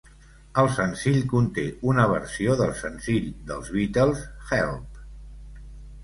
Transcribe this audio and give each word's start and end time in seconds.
El 0.59 0.67
senzill 0.75 1.17
conté 1.33 1.65
una 1.91 2.05
versió 2.11 2.55
del 2.61 2.73
senzill 2.79 3.27
dels 3.51 3.69
Beatles, 3.75 4.23
"Help!" 4.49 4.97